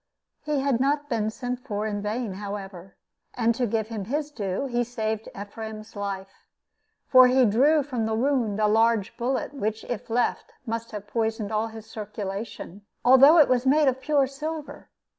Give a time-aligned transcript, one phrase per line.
[0.41, 2.95] He had not been sent for in vain, however;
[3.35, 6.47] and to give him his due, he saved Ephraim's life,
[7.05, 11.51] for he drew from the wound a large bullet, which, if left, must have poisoned
[11.51, 14.89] all his circulation, although it was made of pure silver.